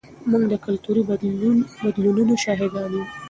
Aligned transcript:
موږ 0.29 0.43
د 0.51 0.53
کلتوري 0.65 1.01
بدلونونو 1.89 2.33
شاهدان 2.43 2.89
یو. 2.95 3.03